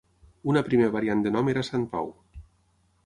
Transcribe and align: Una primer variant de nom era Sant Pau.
Una 0.53 0.63
primer 0.69 0.87
variant 0.95 1.21
de 1.27 1.33
nom 1.37 1.53
era 1.53 1.65
Sant 1.69 1.85
Pau. 1.93 2.11